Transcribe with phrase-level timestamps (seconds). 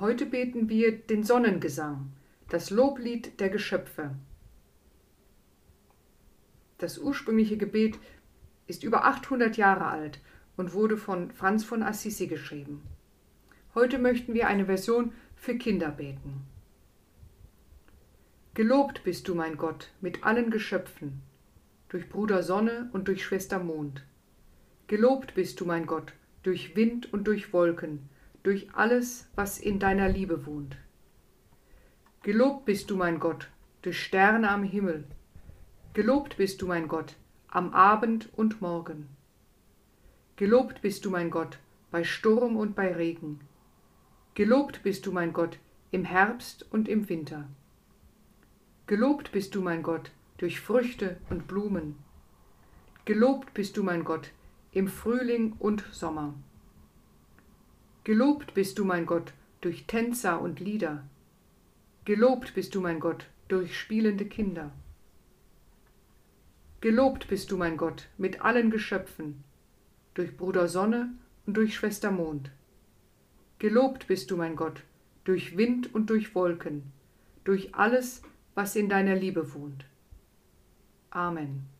[0.00, 2.10] Heute beten wir den Sonnengesang,
[2.48, 4.10] das Loblied der Geschöpfe.
[6.78, 8.00] Das ursprüngliche Gebet
[8.66, 10.20] ist über 800 Jahre alt
[10.56, 12.82] und wurde von Franz von Assisi geschrieben.
[13.76, 16.44] Heute möchten wir eine Version für Kinder beten.
[18.54, 21.22] Gelobt bist du, mein Gott, mit allen Geschöpfen,
[21.88, 24.04] durch Bruder Sonne und durch Schwester Mond.
[24.88, 28.08] Gelobt bist du, mein Gott, durch Wind und durch Wolken,
[28.44, 30.76] durch alles, was in deiner Liebe wohnt.
[32.22, 33.50] Gelobt bist du, mein Gott,
[33.82, 35.04] durch Sterne am Himmel.
[35.94, 37.16] Gelobt bist du, mein Gott,
[37.48, 39.08] am Abend und Morgen.
[40.36, 41.58] Gelobt bist du, mein Gott,
[41.90, 43.40] bei Sturm und bei Regen.
[44.34, 45.58] Gelobt bist du, mein Gott,
[45.90, 47.48] im Herbst und im Winter.
[48.86, 51.96] Gelobt bist du, mein Gott, durch Früchte und Blumen.
[53.06, 54.32] Gelobt bist du, mein Gott,
[54.72, 56.34] im Frühling und Sommer.
[58.04, 59.32] Gelobt bist du, mein Gott,
[59.62, 61.04] durch Tänzer und Lieder.
[62.04, 64.72] Gelobt bist du, mein Gott, durch spielende Kinder.
[66.82, 69.42] Gelobt bist du, mein Gott, mit allen Geschöpfen,
[70.12, 71.14] durch Bruder Sonne
[71.46, 72.50] und durch Schwester Mond.
[73.58, 74.82] Gelobt bist du, mein Gott,
[75.24, 76.82] durch Wind und durch Wolken,
[77.44, 78.20] durch alles,
[78.54, 79.86] was in deiner Liebe wohnt.
[81.08, 81.73] Amen.